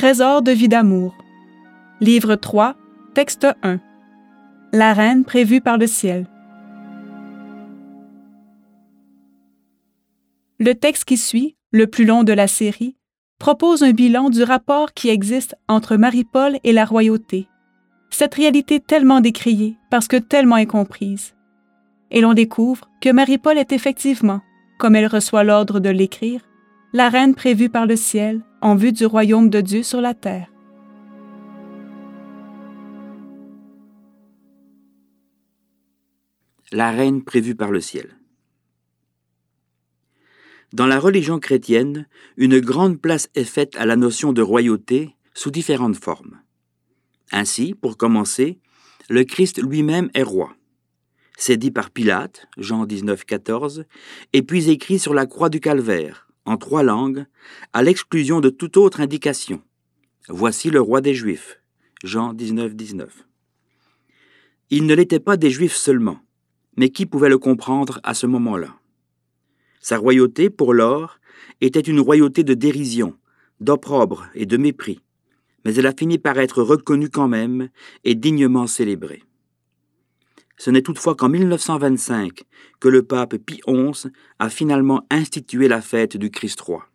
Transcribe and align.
Trésor 0.00 0.40
de 0.40 0.50
vie 0.50 0.68
d'amour. 0.68 1.14
Livre 2.00 2.34
3, 2.34 2.74
texte 3.12 3.46
1. 3.62 3.80
La 4.72 4.94
reine 4.94 5.26
prévue 5.26 5.60
par 5.60 5.76
le 5.76 5.86
ciel. 5.86 6.26
Le 10.58 10.72
texte 10.74 11.04
qui 11.04 11.18
suit, 11.18 11.54
le 11.70 11.86
plus 11.86 12.06
long 12.06 12.24
de 12.24 12.32
la 12.32 12.46
série, 12.46 12.96
propose 13.38 13.82
un 13.82 13.90
bilan 13.90 14.30
du 14.30 14.42
rapport 14.42 14.94
qui 14.94 15.10
existe 15.10 15.54
entre 15.68 15.96
Marie-Paul 15.96 16.56
et 16.64 16.72
la 16.72 16.86
royauté. 16.86 17.46
Cette 18.08 18.36
réalité 18.36 18.80
tellement 18.80 19.20
décriée 19.20 19.76
parce 19.90 20.08
que 20.08 20.16
tellement 20.16 20.56
incomprise. 20.56 21.34
Et 22.10 22.22
l'on 22.22 22.32
découvre 22.32 22.88
que 23.02 23.12
Marie-Paul 23.12 23.58
est 23.58 23.72
effectivement, 23.72 24.40
comme 24.78 24.96
elle 24.96 25.08
reçoit 25.08 25.44
l'ordre 25.44 25.78
de 25.78 25.90
l'écrire, 25.90 26.40
la 26.94 27.10
reine 27.10 27.34
prévue 27.34 27.68
par 27.68 27.84
le 27.84 27.96
ciel 27.96 28.40
en 28.60 28.74
vue 28.74 28.92
du 28.92 29.06
royaume 29.06 29.48
de 29.48 29.60
Dieu 29.60 29.82
sur 29.82 30.00
la 30.00 30.14
terre. 30.14 30.48
La 36.72 36.90
reine 36.90 37.24
prévue 37.24 37.54
par 37.54 37.70
le 37.70 37.80
ciel. 37.80 38.16
Dans 40.72 40.86
la 40.86 41.00
religion 41.00 41.40
chrétienne, 41.40 42.06
une 42.36 42.60
grande 42.60 43.00
place 43.00 43.28
est 43.34 43.44
faite 43.44 43.74
à 43.76 43.86
la 43.86 43.96
notion 43.96 44.32
de 44.32 44.42
royauté 44.42 45.16
sous 45.34 45.50
différentes 45.50 45.96
formes. 45.96 46.40
Ainsi, 47.32 47.74
pour 47.74 47.96
commencer, 47.96 48.60
le 49.08 49.24
Christ 49.24 49.60
lui-même 49.60 50.10
est 50.14 50.22
roi. 50.22 50.54
C'est 51.36 51.56
dit 51.56 51.72
par 51.72 51.90
Pilate, 51.90 52.46
Jean 52.56 52.86
19, 52.86 53.24
14, 53.24 53.84
et 54.32 54.42
puis 54.42 54.70
écrit 54.70 55.00
sur 55.00 55.14
la 55.14 55.26
croix 55.26 55.48
du 55.48 55.58
calvaire, 55.58 56.29
trois 56.56 56.82
langues, 56.82 57.26
à 57.72 57.82
l'exclusion 57.82 58.40
de 58.40 58.50
toute 58.50 58.76
autre 58.76 59.00
indication. 59.00 59.62
Voici 60.28 60.70
le 60.70 60.80
roi 60.80 61.00
des 61.00 61.14
Juifs. 61.14 61.60
Jean 62.04 62.32
19, 62.32 62.74
19. 62.74 63.26
Il 64.70 64.86
ne 64.86 64.94
l'était 64.94 65.20
pas 65.20 65.36
des 65.36 65.50
Juifs 65.50 65.76
seulement, 65.76 66.20
mais 66.76 66.90
qui 66.90 67.04
pouvait 67.06 67.28
le 67.28 67.38
comprendre 67.38 68.00
à 68.04 68.14
ce 68.14 68.26
moment-là 68.26 68.74
Sa 69.80 69.98
royauté, 69.98 70.48
pour 70.48 70.72
lors, 70.72 71.18
était 71.60 71.80
une 71.80 72.00
royauté 72.00 72.44
de 72.44 72.54
dérision, 72.54 73.16
d'opprobre 73.60 74.28
et 74.34 74.46
de 74.46 74.56
mépris, 74.56 75.00
mais 75.64 75.74
elle 75.74 75.86
a 75.86 75.92
fini 75.92 76.18
par 76.18 76.38
être 76.38 76.62
reconnue 76.62 77.10
quand 77.10 77.28
même 77.28 77.68
et 78.04 78.14
dignement 78.14 78.66
célébrée. 78.66 79.22
Ce 80.60 80.68
n'est 80.68 80.82
toutefois 80.82 81.14
qu'en 81.14 81.30
1925 81.30 82.42
que 82.80 82.88
le 82.88 83.02
pape 83.02 83.38
Pie 83.38 83.62
XI 83.66 84.08
a 84.38 84.50
finalement 84.50 85.06
institué 85.08 85.68
la 85.68 85.80
fête 85.80 86.18
du 86.18 86.30
Christ 86.30 86.60
roi. 86.60 86.86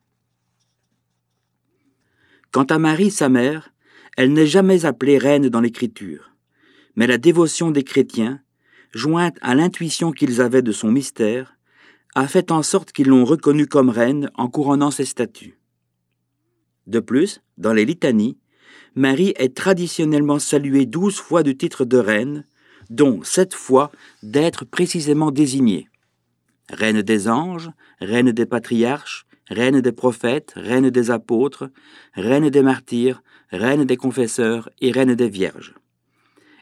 Quant 2.52 2.66
à 2.66 2.78
Marie, 2.78 3.10
sa 3.10 3.28
mère, 3.28 3.74
elle 4.18 4.34
n'est 4.34 4.46
jamais 4.46 4.86
appelée 4.86 5.18
reine 5.18 5.50
dans 5.50 5.62
l'Écriture, 5.62 6.32
mais 6.96 7.08
la 7.08 7.18
dévotion 7.18 7.72
des 7.72 7.84
chrétiens, 7.84 8.40
jointe 8.94 9.40
à 9.42 9.56
l'intuition 9.56 10.12
qu'ils 10.12 10.42
avaient 10.42 10.62
de 10.62 10.72
son 10.72 10.92
mystère, 10.92 11.58
a 12.14 12.28
fait 12.28 12.52
en 12.52 12.62
sorte 12.62 12.92
qu'ils 12.92 13.08
l'ont 13.08 13.26
reconnue 13.26 13.66
comme 13.66 13.90
reine 13.90 14.30
en 14.36 14.48
couronnant 14.48 14.92
ses 14.92 15.06
statuts. 15.06 15.58
De 16.86 17.00
plus, 17.00 17.42
dans 17.58 17.74
les 17.74 17.86
litanies, 17.86 18.38
Marie 18.94 19.34
est 19.38 19.58
traditionnellement 19.58 20.38
saluée 20.38 20.86
douze 20.86 21.18
fois 21.18 21.42
du 21.42 21.58
titre 21.58 21.84
de 21.84 21.98
reine, 21.98 22.46
dont 22.90 23.24
sept 23.24 23.54
fois 23.54 23.92
d'être 24.24 24.66
précisément 24.66 25.32
désignée. 25.32 25.88
Reine 26.70 27.02
des 27.02 27.28
anges, 27.28 27.70
reine 28.00 28.32
des 28.32 28.46
patriarches, 28.46 29.26
reine 29.50 29.82
des 29.82 29.92
prophètes, 29.92 30.54
reine 30.56 30.90
des 30.90 31.12
apôtres, 31.12 31.70
reine 32.14 32.50
des 32.50 32.62
martyrs, 32.62 33.22
reine 33.52 33.86
des 33.86 33.98
confesseurs 33.98 34.70
et 34.82 34.92
reine 34.92 35.16
des 35.16 35.30
vierges. 35.30 35.76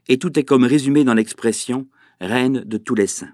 Et 0.07 0.17
tout 0.17 0.37
est 0.37 0.43
comme 0.43 0.65
résumé 0.65 1.03
dans 1.03 1.13
l'expression 1.13 1.87
reine 2.19 2.63
de 2.65 2.77
tous 2.77 2.95
les 2.95 3.07
saints. 3.07 3.33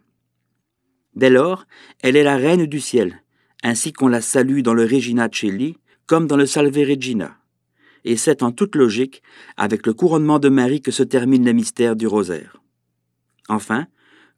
Dès 1.16 1.30
lors, 1.30 1.66
elle 2.02 2.16
est 2.16 2.24
la 2.24 2.38
reine 2.38 2.66
du 2.66 2.80
ciel, 2.80 3.24
ainsi 3.64 3.92
qu'on 3.92 4.08
la 4.08 4.22
salue 4.22 4.62
dans 4.62 4.74
le 4.74 4.84
Regina 4.84 5.28
Celi 5.32 5.78
comme 6.06 6.28
dans 6.28 6.38
le 6.38 6.46
Salve 6.46 6.76
Regina. 6.76 7.38
Et 8.06 8.18
c'est 8.18 8.42
en 8.42 8.52
toute 8.52 8.76
logique 8.76 9.22
avec 9.58 9.86
le 9.86 9.94
couronnement 9.94 10.40
de 10.40 10.50
Marie 10.50 10.82
que 10.82 10.92
se 10.92 11.04
termine 11.04 11.46
le 11.46 11.54
mystère 11.54 11.96
du 11.96 12.08
rosaire. 12.08 12.62
Enfin, 13.50 13.88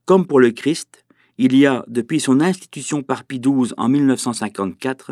comme 0.05 0.25
pour 0.25 0.39
le 0.39 0.51
Christ, 0.51 1.05
il 1.37 1.55
y 1.55 1.65
a, 1.65 1.83
depuis 1.87 2.19
son 2.19 2.39
institution 2.39 3.03
par 3.03 3.23
Pie 3.25 3.39
XII 3.39 3.73
en 3.77 3.89
1954, 3.89 5.11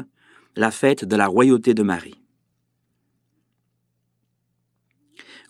la 0.56 0.72
fête 0.72 1.06
de 1.06 1.16
la 1.16 1.28
royauté 1.28 1.74
de 1.74 1.84
Marie. 1.84 2.20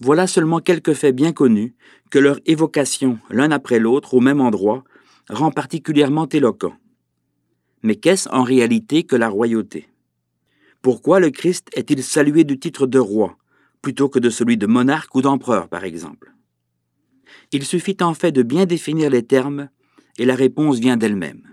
Voilà 0.02 0.28
seulement 0.28 0.60
quelques 0.60 0.94
faits 0.94 1.16
bien 1.16 1.34
connus 1.34 1.76
que 2.10 2.20
leur 2.20 2.40
évocation 2.46 3.20
l'un 3.30 3.52
après 3.52 3.80
l'autre 3.80 4.14
au 4.14 4.22
même 4.22 4.42
endroit 4.42 4.84
rend 5.30 5.52
particulièrement 5.52 6.28
éloquent. 6.28 6.74
Mais 7.84 7.96
qu'est-ce 7.96 8.30
en 8.30 8.44
réalité 8.44 9.04
que 9.04 9.16
la 9.16 9.30
royauté? 9.30 9.90
Pourquoi 10.82 11.20
le 11.20 11.30
Christ 11.30 11.70
est-il 11.74 12.02
salué 12.04 12.46
du 12.46 12.58
titre 12.58 12.88
de 12.88 13.00
roi 13.00 13.38
plutôt 13.82 14.10
que 14.10 14.20
de 14.20 14.30
celui 14.30 14.58
de 14.58 14.68
monarque 14.68 15.14
ou 15.16 15.22
d'empereur, 15.22 15.68
par 15.68 15.84
exemple? 15.84 16.34
Il 17.52 17.64
suffit 17.64 17.98
en 18.02 18.14
fait 18.14 18.32
de 18.32 18.44
bien 18.44 18.66
définir 18.66 19.10
les 19.10 19.24
termes 19.24 19.70
et 20.18 20.26
la 20.26 20.36
réponse 20.36 20.80
vient 20.80 20.98
d'elle-même. 20.98 21.44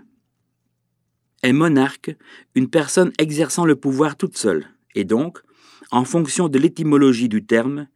Est 1.43 1.53
monarque 1.53 2.15
une 2.55 2.69
personne 2.69 3.11
exerçant 3.19 3.65
le 3.65 3.75
pouvoir 3.75 4.17
toute 4.17 4.37
seule, 4.37 4.65
et 4.95 5.03
donc, 5.03 5.39
en 5.91 6.03
fonction 6.03 6.49
de 6.49 6.59
l'étymologie 6.59 7.29
du 7.29 7.45
terme, 7.45 7.87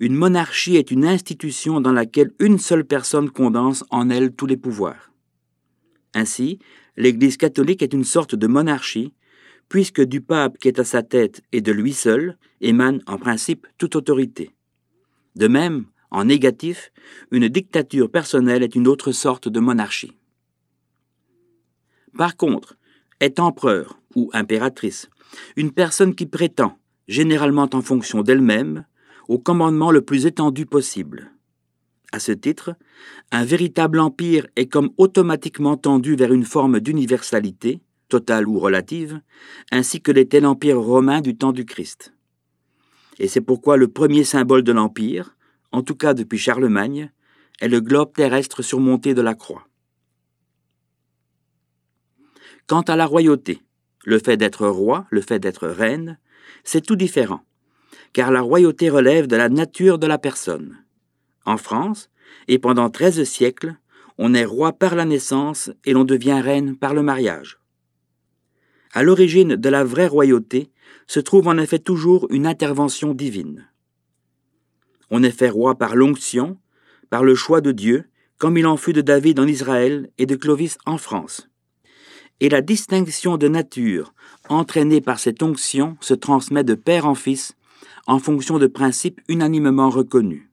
une 0.00 0.14
monarchie 0.14 0.76
est 0.76 0.90
une 0.90 1.04
institution 1.04 1.80
dans 1.80 1.92
laquelle 1.92 2.32
une 2.38 2.58
seule 2.58 2.84
personne 2.84 3.30
condense 3.30 3.84
en 3.90 4.10
elle 4.10 4.32
tous 4.32 4.46
les 4.46 4.56
pouvoirs. 4.56 5.12
Ainsi, 6.14 6.58
l'Église 6.96 7.36
catholique 7.36 7.82
est 7.82 7.92
une 7.92 8.04
sorte 8.04 8.34
de 8.34 8.46
monarchie, 8.46 9.12
puisque 9.68 10.02
du 10.02 10.20
pape 10.20 10.58
qui 10.58 10.68
est 10.68 10.78
à 10.78 10.84
sa 10.84 11.02
tête 11.02 11.42
et 11.52 11.60
de 11.60 11.72
lui 11.72 11.92
seul 11.92 12.38
émane 12.60 13.02
en 13.06 13.18
principe 13.18 13.66
toute 13.78 13.96
autorité. 13.96 14.50
De 15.36 15.48
même, 15.48 15.86
en 16.14 16.24
négatif, 16.24 16.92
une 17.32 17.48
dictature 17.48 18.10
personnelle 18.10 18.62
est 18.62 18.76
une 18.76 18.86
autre 18.86 19.10
sorte 19.12 19.48
de 19.48 19.60
monarchie. 19.60 20.12
Par 22.16 22.36
contre, 22.36 22.76
est 23.20 23.40
empereur 23.40 23.98
ou 24.14 24.30
impératrice 24.32 25.08
une 25.56 25.72
personne 25.72 26.14
qui 26.14 26.26
prétend, 26.26 26.78
généralement 27.08 27.68
en 27.72 27.82
fonction 27.82 28.22
d'elle-même, 28.22 28.84
au 29.26 29.38
commandement 29.38 29.90
le 29.90 30.02
plus 30.02 30.26
étendu 30.26 30.66
possible. 30.66 31.32
À 32.12 32.20
ce 32.20 32.30
titre, 32.30 32.76
un 33.32 33.44
véritable 33.44 33.98
empire 33.98 34.46
est 34.54 34.66
comme 34.66 34.90
automatiquement 34.96 35.76
tendu 35.76 36.14
vers 36.14 36.32
une 36.32 36.44
forme 36.44 36.78
d'universalité, 36.78 37.80
totale 38.08 38.46
ou 38.46 38.60
relative, 38.60 39.20
ainsi 39.72 40.00
que 40.00 40.12
l'était 40.12 40.40
l'empire 40.40 40.78
romain 40.78 41.20
du 41.20 41.36
temps 41.36 41.52
du 41.52 41.64
Christ. 41.64 42.14
Et 43.18 43.26
c'est 43.26 43.40
pourquoi 43.40 43.76
le 43.76 43.88
premier 43.88 44.22
symbole 44.22 44.62
de 44.62 44.70
l'empire, 44.70 45.36
en 45.74 45.82
tout 45.82 45.96
cas 45.96 46.14
depuis 46.14 46.38
Charlemagne, 46.38 47.10
est 47.60 47.66
le 47.66 47.80
globe 47.80 48.12
terrestre 48.12 48.62
surmonté 48.62 49.12
de 49.12 49.20
la 49.20 49.34
croix. 49.34 49.66
Quant 52.68 52.82
à 52.82 52.94
la 52.94 53.06
royauté, 53.06 53.60
le 54.04 54.20
fait 54.20 54.36
d'être 54.36 54.68
roi, 54.68 55.08
le 55.10 55.20
fait 55.20 55.40
d'être 55.40 55.66
reine, 55.66 56.20
c'est 56.62 56.86
tout 56.86 56.94
différent, 56.94 57.40
car 58.12 58.30
la 58.30 58.40
royauté 58.40 58.88
relève 58.88 59.26
de 59.26 59.34
la 59.34 59.48
nature 59.48 59.98
de 59.98 60.06
la 60.06 60.16
personne. 60.16 60.78
En 61.44 61.56
France, 61.56 62.08
et 62.46 62.60
pendant 62.60 62.88
treize 62.88 63.24
siècles, 63.24 63.74
on 64.16 64.32
est 64.32 64.44
roi 64.44 64.74
par 64.74 64.94
la 64.94 65.04
naissance 65.04 65.72
et 65.84 65.92
l'on 65.92 66.04
devient 66.04 66.40
reine 66.40 66.76
par 66.76 66.94
le 66.94 67.02
mariage. 67.02 67.58
À 68.92 69.02
l'origine 69.02 69.56
de 69.56 69.68
la 69.68 69.82
vraie 69.82 70.06
royauté 70.06 70.70
se 71.08 71.18
trouve 71.18 71.48
en 71.48 71.58
effet 71.58 71.80
toujours 71.80 72.28
une 72.30 72.46
intervention 72.46 73.12
divine. 73.12 73.66
On 75.10 75.22
est 75.22 75.30
fait 75.30 75.50
roi 75.50 75.76
par 75.76 75.96
l'onction, 75.96 76.58
par 77.10 77.24
le 77.24 77.34
choix 77.34 77.60
de 77.60 77.72
Dieu, 77.72 78.04
comme 78.38 78.56
il 78.58 78.66
en 78.66 78.76
fut 78.76 78.92
de 78.92 79.00
David 79.00 79.38
en 79.40 79.46
Israël 79.46 80.10
et 80.18 80.26
de 80.26 80.36
Clovis 80.36 80.78
en 80.86 80.98
France. 80.98 81.48
Et 82.40 82.48
la 82.48 82.60
distinction 82.60 83.36
de 83.36 83.48
nature 83.48 84.12
entraînée 84.48 85.00
par 85.00 85.18
cette 85.18 85.42
onction 85.42 85.96
se 86.00 86.14
transmet 86.14 86.64
de 86.64 86.74
père 86.74 87.06
en 87.06 87.14
fils 87.14 87.54
en 88.06 88.18
fonction 88.18 88.58
de 88.58 88.66
principes 88.66 89.20
unanimement 89.28 89.88
reconnus. 89.88 90.48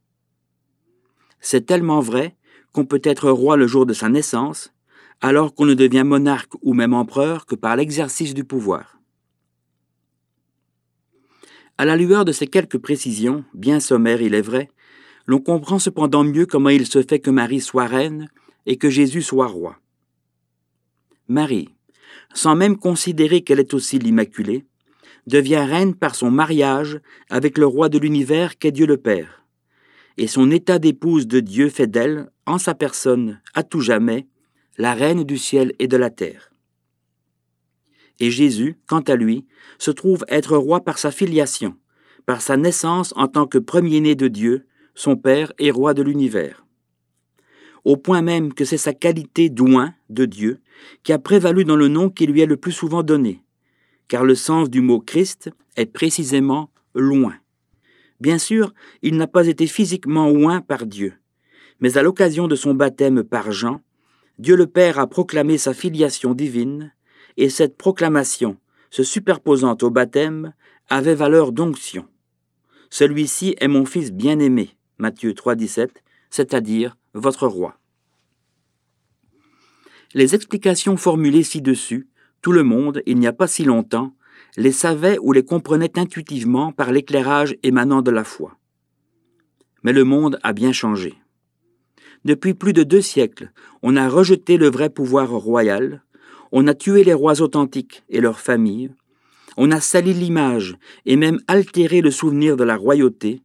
C'est 1.40 1.66
tellement 1.66 2.00
vrai 2.00 2.36
qu'on 2.72 2.86
peut 2.86 3.02
être 3.04 3.30
roi 3.30 3.58
le 3.58 3.68
jour 3.68 3.86
de 3.86 3.94
sa 3.94 4.08
naissance, 4.08 4.74
alors 5.20 5.54
qu'on 5.54 5.66
ne 5.66 5.74
devient 5.74 6.04
monarque 6.06 6.54
ou 6.62 6.74
même 6.74 6.94
empereur 6.94 7.46
que 7.46 7.56
par 7.56 7.76
l'exercice 7.76 8.34
du 8.34 8.44
pouvoir. 8.44 9.01
À 11.82 11.86
la 11.86 11.96
lueur 11.96 12.26
de 12.26 12.32
ces 12.32 12.46
quelques 12.46 12.78
précisions, 12.78 13.44
bien 13.56 13.80
sommaires 13.80 14.22
il 14.22 14.36
est 14.36 14.42
vrai, 14.44 14.70
l'on 15.26 15.40
comprend 15.40 15.80
cependant 15.80 16.24
mieux 16.24 16.46
comment 16.46 16.70
il 16.70 16.86
se 16.86 17.02
fait 17.02 17.18
que 17.18 17.32
Marie 17.32 17.60
soit 17.60 17.88
reine 17.88 18.30
et 18.68 18.78
que 18.78 18.92
Jésus 18.92 19.24
soit 19.24 19.48
roi. 19.48 19.80
Marie, 21.28 21.70
sans 22.36 22.56
même 22.56 22.78
considérer 22.78 23.42
qu'elle 23.42 23.60
est 23.60 23.74
aussi 23.74 23.98
l'Immaculée, 23.98 24.64
devient 25.26 25.66
reine 25.68 25.96
par 25.96 26.14
son 26.14 26.30
mariage 26.30 27.00
avec 27.32 27.58
le 27.58 27.66
roi 27.66 27.90
de 27.90 27.98
l'univers 27.98 28.60
qu'est 28.60 28.72
Dieu 28.72 28.86
le 28.86 28.98
Père. 28.98 29.44
Et 30.18 30.28
son 30.28 30.52
état 30.52 30.78
d'épouse 30.78 31.26
de 31.26 31.40
Dieu 31.40 31.70
fait 31.70 31.88
d'elle, 31.88 32.30
en 32.46 32.60
sa 32.60 32.76
personne, 32.76 33.42
à 33.56 33.64
tout 33.64 33.82
jamais, 33.82 34.28
la 34.78 34.94
reine 34.94 35.24
du 35.24 35.40
ciel 35.40 35.74
et 35.80 35.88
de 35.88 35.98
la 35.98 36.12
terre. 36.12 36.51
Et 38.22 38.30
Jésus, 38.30 38.78
quant 38.88 39.02
à 39.02 39.16
lui, 39.16 39.46
se 39.80 39.90
trouve 39.90 40.24
être 40.30 40.56
roi 40.56 40.82
par 40.82 41.00
sa 41.00 41.10
filiation, 41.10 41.76
par 42.28 42.42
sa 42.42 42.56
naissance 42.56 43.14
en 43.18 43.28
tant 43.28 43.48
que 43.48 43.58
premier-né 43.58 44.14
de 44.14 44.28
Dieu, 44.28 44.68
son 44.94 45.18
Père 45.18 45.52
et 45.58 45.72
roi 45.72 45.96
de 45.96 46.04
l'univers. 46.04 46.64
Au 47.84 47.98
point 47.98 48.22
même 48.22 48.54
que 48.54 48.64
c'est 48.64 48.78
sa 48.78 48.94
qualité 48.94 49.50
d'oint 49.50 49.96
de 50.12 50.26
Dieu 50.26 50.60
qui 51.02 51.14
a 51.14 51.18
prévalu 51.18 51.66
dans 51.66 51.76
le 51.76 51.88
nom 51.88 52.12
qui 52.12 52.28
lui 52.28 52.42
est 52.42 52.46
le 52.46 52.58
plus 52.58 52.72
souvent 52.72 53.02
donné, 53.02 53.44
car 54.08 54.24
le 54.24 54.36
sens 54.36 54.70
du 54.70 54.82
mot 54.82 55.00
Christ 55.00 55.50
est 55.76 55.88
précisément 55.88 56.70
loin. 56.94 57.34
Bien 58.20 58.38
sûr, 58.38 58.72
il 59.02 59.18
n'a 59.18 59.26
pas 59.26 59.48
été 59.48 59.66
physiquement 59.66 60.30
oint 60.30 60.62
par 60.62 60.86
Dieu, 60.86 61.14
mais 61.80 61.98
à 61.98 62.04
l'occasion 62.04 62.48
de 62.48 62.56
son 62.56 62.76
baptême 62.76 63.24
par 63.24 63.52
Jean, 63.52 63.82
Dieu 64.38 64.56
le 64.56 64.68
Père 64.68 65.00
a 65.00 65.08
proclamé 65.08 65.58
sa 65.58 65.74
filiation 65.74 66.36
divine, 66.36 66.94
et 67.42 67.50
cette 67.50 67.76
proclamation, 67.76 68.56
se 68.92 69.02
superposant 69.02 69.76
au 69.82 69.90
baptême, 69.90 70.54
avait 70.90 71.16
valeur 71.16 71.52
d'onction. 71.52 72.06
Celui-ci 72.92 73.56
est 73.60 73.68
mon 73.68 73.84
Fils 73.84 74.12
bien-aimé, 74.12 74.76
Matthieu 75.00 75.32
3,17, 75.32 75.90
c'est-à-dire 76.30 76.98
votre 77.16 77.48
roi. 77.48 77.80
Les 80.14 80.36
explications 80.36 80.98
formulées 80.98 81.42
ci-dessus, 81.42 82.08
tout 82.44 82.52
le 82.52 82.62
monde, 82.62 83.02
il 83.08 83.18
n'y 83.18 83.26
a 83.26 83.34
pas 83.34 83.48
si 83.48 83.64
longtemps, 83.64 84.14
les 84.56 84.72
savait 84.72 85.18
ou 85.18 85.34
les 85.34 85.44
comprenait 85.44 85.98
intuitivement 85.98 86.72
par 86.72 86.92
l'éclairage 86.92 87.56
émanant 87.64 88.04
de 88.04 88.12
la 88.12 88.24
foi. 88.24 88.56
Mais 89.82 89.94
le 89.94 90.04
monde 90.04 90.38
a 90.44 90.54
bien 90.54 90.74
changé. 90.74 91.16
Depuis 92.24 92.54
plus 92.54 92.74
de 92.74 92.84
deux 92.84 93.02
siècles, 93.02 93.52
on 93.82 93.96
a 93.96 94.08
rejeté 94.08 94.58
le 94.58 94.70
vrai 94.70 94.92
pouvoir 94.92 95.32
royal, 95.32 96.04
on 96.52 96.68
a 96.68 96.74
tué 96.74 97.04
les 97.04 97.14
rois 97.14 97.42
authentiques 97.42 98.04
et 98.10 98.22
leurs 98.22 98.40
familles, 98.40 98.92
on 99.58 99.72
a 99.72 99.80
sali 99.80 100.14
l'image 100.14 100.78
et 101.06 101.16
même 101.16 101.40
altéré 101.48 102.02
le 102.02 102.12
souvenir 102.12 102.56
de 102.58 102.64
la 102.64 102.76
royauté, 102.76 103.42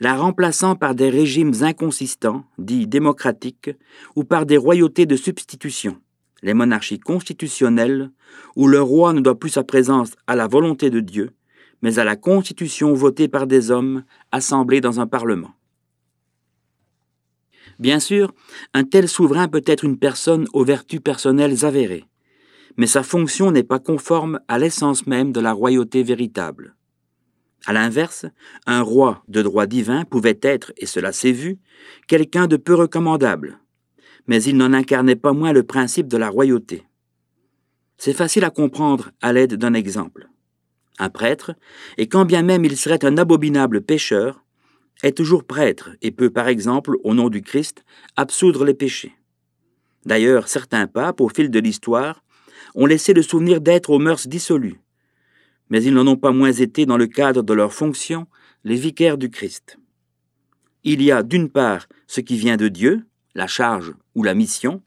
la 0.00 0.16
remplaçant 0.16 0.76
par 0.76 0.94
des 0.94 1.10
régimes 1.10 1.52
inconsistants, 1.60 2.44
dits 2.58 2.86
démocratiques, 2.86 3.70
ou 4.16 4.24
par 4.24 4.46
des 4.46 4.56
royautés 4.56 5.06
de 5.06 5.16
substitution, 5.16 5.98
les 6.42 6.54
monarchies 6.54 6.98
constitutionnelles, 6.98 8.10
où 8.56 8.66
le 8.66 8.80
roi 8.80 9.12
ne 9.12 9.20
doit 9.20 9.38
plus 9.38 9.50
sa 9.50 9.64
présence 9.64 10.12
à 10.26 10.34
la 10.34 10.46
volonté 10.46 10.90
de 10.90 11.00
Dieu, 11.00 11.30
mais 11.82 11.98
à 11.98 12.04
la 12.04 12.16
constitution 12.16 12.94
votée 12.94 13.28
par 13.28 13.46
des 13.46 13.70
hommes 13.70 14.04
assemblés 14.30 14.80
dans 14.80 15.00
un 15.00 15.06
parlement. 15.06 15.52
Bien 17.78 18.00
sûr, 18.00 18.32
un 18.74 18.84
tel 18.84 19.08
souverain 19.08 19.48
peut 19.48 19.64
être 19.66 19.84
une 19.84 19.98
personne 19.98 20.46
aux 20.52 20.64
vertus 20.64 21.00
personnelles 21.00 21.64
avérées, 21.64 22.04
mais 22.76 22.86
sa 22.86 23.02
fonction 23.02 23.50
n'est 23.50 23.62
pas 23.62 23.78
conforme 23.78 24.40
à 24.48 24.58
l'essence 24.58 25.06
même 25.06 25.32
de 25.32 25.40
la 25.40 25.52
royauté 25.52 26.02
véritable. 26.02 26.74
À 27.64 27.72
l'inverse, 27.72 28.26
un 28.66 28.82
roi 28.82 29.22
de 29.28 29.42
droit 29.42 29.66
divin 29.66 30.04
pouvait 30.04 30.38
être, 30.42 30.72
et 30.76 30.86
cela 30.86 31.12
s'est 31.12 31.32
vu, 31.32 31.58
quelqu'un 32.08 32.46
de 32.46 32.56
peu 32.56 32.74
recommandable, 32.74 33.58
mais 34.26 34.42
il 34.42 34.56
n'en 34.56 34.72
incarnait 34.72 35.16
pas 35.16 35.32
moins 35.32 35.52
le 35.52 35.62
principe 35.62 36.08
de 36.08 36.16
la 36.16 36.28
royauté. 36.28 36.84
C'est 37.98 38.12
facile 38.12 38.44
à 38.44 38.50
comprendre 38.50 39.10
à 39.20 39.32
l'aide 39.32 39.54
d'un 39.54 39.74
exemple. 39.74 40.28
Un 40.98 41.08
prêtre, 41.08 41.54
et 41.98 42.08
quand 42.08 42.24
bien 42.24 42.42
même 42.42 42.64
il 42.64 42.76
serait 42.76 43.04
un 43.04 43.16
abominable 43.16 43.80
pécheur, 43.80 44.44
est 45.02 45.16
toujours 45.16 45.44
prêtre 45.44 45.90
et 46.00 46.10
peut, 46.10 46.30
par 46.30 46.48
exemple, 46.48 46.96
au 47.04 47.14
nom 47.14 47.28
du 47.28 47.42
Christ, 47.42 47.84
absoudre 48.16 48.64
les 48.64 48.74
péchés. 48.74 49.14
D'ailleurs, 50.04 50.48
certains 50.48 50.86
papes, 50.86 51.20
au 51.20 51.28
fil 51.28 51.50
de 51.50 51.58
l'histoire, 51.60 52.21
ont 52.74 52.86
laissé 52.86 53.12
le 53.12 53.22
souvenir 53.22 53.60
d'être 53.60 53.90
aux 53.90 53.98
mœurs 53.98 54.26
dissolues, 54.26 54.80
mais 55.70 55.82
ils 55.82 55.94
n'en 55.94 56.06
ont 56.06 56.16
pas 56.16 56.32
moins 56.32 56.52
été 56.52 56.86
dans 56.86 56.96
le 56.96 57.06
cadre 57.06 57.42
de 57.42 57.52
leur 57.52 57.72
fonction 57.72 58.26
les 58.64 58.76
vicaires 58.76 59.18
du 59.18 59.30
Christ. 59.30 59.78
Il 60.84 61.02
y 61.02 61.12
a 61.12 61.22
d'une 61.22 61.48
part 61.48 61.86
ce 62.06 62.20
qui 62.20 62.36
vient 62.36 62.56
de 62.56 62.68
Dieu, 62.68 63.06
la 63.34 63.46
charge 63.46 63.94
ou 64.14 64.22
la 64.22 64.34
mission, 64.34 64.82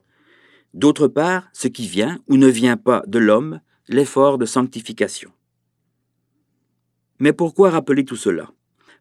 d'autre 0.73 1.07
part 1.07 1.47
ce 1.53 1.67
qui 1.67 1.87
vient 1.87 2.19
ou 2.27 2.37
ne 2.37 2.47
vient 2.47 2.77
pas 2.77 3.03
de 3.07 3.19
l'homme, 3.19 3.61
l'effort 3.87 4.37
de 4.37 4.45
sanctification. 4.45 5.31
Mais 7.19 7.33
pourquoi 7.33 7.69
rappeler 7.69 8.03
tout 8.03 8.15
cela? 8.15 8.51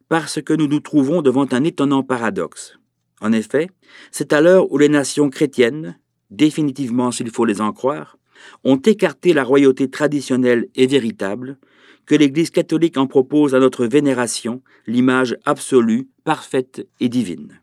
Parce 0.09 0.41
que 0.41 0.53
nous 0.53 0.69
nous 0.69 0.81
trouvons 0.81 1.20
devant 1.20 1.47
un 1.53 1.65
étonnant 1.65 2.03
paradoxe. 2.03 2.79
En 3.20 3.32
effet, 3.32 3.70
c'est 4.11 4.32
à 4.32 4.41
l'heure 4.41 4.70
où 4.70 4.79
les 4.79 4.88
nations 4.88 5.31
chrétiennes, 5.31 5.99
définitivement 6.31 7.11
s'il 7.11 7.31
faut 7.31 7.44
les 7.44 7.61
en 7.61 7.73
croire, 7.73 8.19
ont 8.64 8.76
écarté 8.76 9.32
la 9.32 9.44
royauté 9.44 9.88
traditionnelle 9.88 10.69
et 10.75 10.87
véritable, 10.87 11.58
que 12.06 12.14
l'Église 12.14 12.50
catholique 12.50 12.96
en 12.96 13.06
propose 13.06 13.55
à 13.55 13.61
notre 13.61 13.87
vénération 13.87 14.62
l'image 14.87 15.37
absolue, 15.44 16.08
parfaite 16.25 16.87
et 17.00 17.08
divine. 17.08 17.61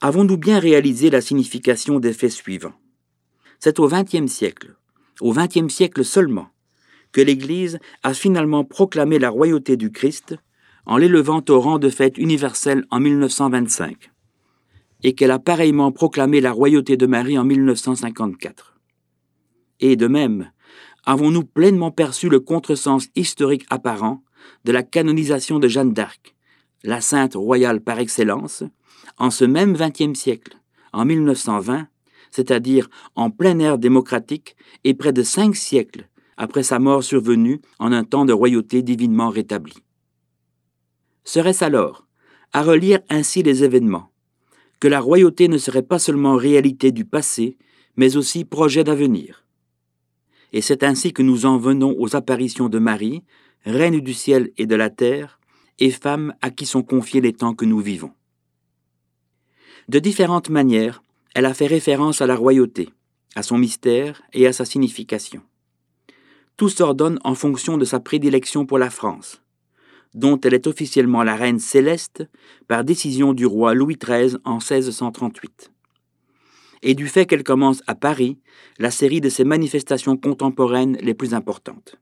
Avons-nous 0.00 0.36
bien 0.36 0.58
réalisé 0.58 1.10
la 1.10 1.20
signification 1.20 2.00
des 2.00 2.12
faits 2.12 2.32
suivants? 2.32 2.74
C'est 3.60 3.78
au 3.78 3.88
XXe 3.88 4.26
siècle, 4.30 4.74
au 5.20 5.32
XXe 5.32 5.72
siècle 5.72 6.04
seulement, 6.04 6.48
que 7.12 7.20
l'Église 7.20 7.78
a 8.02 8.14
finalement 8.14 8.64
proclamé 8.64 9.18
la 9.18 9.30
royauté 9.30 9.76
du 9.76 9.92
Christ 9.92 10.34
en 10.86 10.96
l'élevant 10.96 11.44
au 11.48 11.60
rang 11.60 11.78
de 11.78 11.88
fête 11.88 12.18
universelle 12.18 12.84
en 12.90 12.98
1925, 12.98 14.10
et 15.04 15.14
qu'elle 15.14 15.30
a 15.30 15.38
pareillement 15.38 15.92
proclamé 15.92 16.40
la 16.40 16.52
royauté 16.52 16.96
de 16.96 17.06
Marie 17.06 17.38
en 17.38 17.44
1954. 17.44 18.71
Et 19.82 19.96
de 19.96 20.06
même, 20.06 20.52
avons-nous 21.04 21.42
pleinement 21.42 21.90
perçu 21.90 22.28
le 22.28 22.38
contresens 22.38 23.08
historique 23.16 23.66
apparent 23.68 24.22
de 24.64 24.70
la 24.70 24.84
canonisation 24.84 25.58
de 25.58 25.66
Jeanne 25.66 25.92
d'Arc, 25.92 26.36
la 26.84 27.00
sainte 27.00 27.34
royale 27.34 27.80
par 27.80 27.98
excellence, 27.98 28.62
en 29.18 29.30
ce 29.30 29.44
même 29.44 29.76
XXe 29.76 30.18
siècle, 30.18 30.56
en 30.92 31.04
1920, 31.04 31.88
c'est-à-dire 32.30 32.88
en 33.16 33.30
pleine 33.30 33.60
ère 33.60 33.76
démocratique 33.76 34.56
et 34.84 34.94
près 34.94 35.12
de 35.12 35.24
cinq 35.24 35.56
siècles 35.56 36.08
après 36.36 36.62
sa 36.62 36.78
mort 36.78 37.02
survenue 37.02 37.60
en 37.80 37.92
un 37.92 38.04
temps 38.04 38.24
de 38.24 38.32
royauté 38.32 38.82
divinement 38.82 39.30
rétablie. 39.30 39.82
Serait-ce 41.24 41.64
alors, 41.64 42.06
à 42.52 42.62
relire 42.62 43.00
ainsi 43.10 43.42
les 43.42 43.64
événements, 43.64 44.12
que 44.78 44.88
la 44.88 45.00
royauté 45.00 45.48
ne 45.48 45.58
serait 45.58 45.82
pas 45.82 45.98
seulement 45.98 46.36
réalité 46.36 46.92
du 46.92 47.04
passé, 47.04 47.58
mais 47.96 48.16
aussi 48.16 48.44
projet 48.44 48.84
d'avenir? 48.84 49.42
Et 50.52 50.60
c'est 50.60 50.82
ainsi 50.82 51.12
que 51.12 51.22
nous 51.22 51.46
en 51.46 51.58
venons 51.58 51.94
aux 51.98 52.14
apparitions 52.14 52.68
de 52.68 52.78
Marie, 52.78 53.22
reine 53.64 54.00
du 54.00 54.14
ciel 54.14 54.50
et 54.58 54.66
de 54.66 54.74
la 54.74 54.90
terre, 54.90 55.38
et 55.78 55.90
femme 55.90 56.34
à 56.42 56.50
qui 56.50 56.66
sont 56.66 56.82
confiés 56.82 57.20
les 57.20 57.32
temps 57.32 57.54
que 57.54 57.64
nous 57.64 57.80
vivons. 57.80 58.12
De 59.88 59.98
différentes 59.98 60.50
manières, 60.50 61.02
elle 61.34 61.46
a 61.46 61.54
fait 61.54 61.66
référence 61.66 62.20
à 62.20 62.26
la 62.26 62.36
royauté, 62.36 62.90
à 63.34 63.42
son 63.42 63.58
mystère 63.58 64.22
et 64.32 64.46
à 64.46 64.52
sa 64.52 64.64
signification. 64.64 65.42
Tout 66.56 66.68
s'ordonne 66.68 67.18
en 67.24 67.34
fonction 67.34 67.78
de 67.78 67.84
sa 67.84 67.98
prédilection 67.98 68.66
pour 68.66 68.78
la 68.78 68.90
France, 68.90 69.40
dont 70.14 70.38
elle 70.40 70.54
est 70.54 70.66
officiellement 70.66 71.22
la 71.22 71.34
reine 71.34 71.58
céleste 71.58 72.28
par 72.68 72.84
décision 72.84 73.32
du 73.32 73.46
roi 73.46 73.74
Louis 73.74 73.96
XIII 73.96 74.36
en 74.44 74.58
1638 74.58 75.72
et 76.82 76.94
du 76.94 77.06
fait 77.08 77.26
qu'elle 77.26 77.44
commence 77.44 77.82
à 77.86 77.94
Paris 77.94 78.38
la 78.78 78.90
série 78.90 79.20
de 79.20 79.28
ses 79.28 79.44
manifestations 79.44 80.16
contemporaines 80.16 80.96
les 81.00 81.14
plus 81.14 81.34
importantes. 81.34 81.96